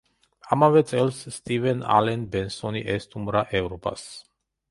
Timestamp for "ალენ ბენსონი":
1.99-2.81